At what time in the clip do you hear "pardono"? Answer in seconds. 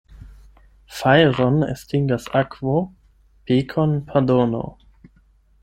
4.09-4.67